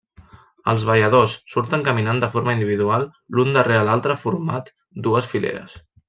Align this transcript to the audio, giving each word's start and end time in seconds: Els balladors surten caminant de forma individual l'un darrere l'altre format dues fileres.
Els 0.71 0.85
balladors 0.89 1.33
surten 1.55 1.83
caminant 1.89 2.21
de 2.23 2.29
forma 2.37 2.55
individual 2.59 3.05
l'un 3.39 3.51
darrere 3.59 3.83
l'altre 3.89 4.17
format 4.27 4.73
dues 5.09 5.29
fileres. 5.35 5.77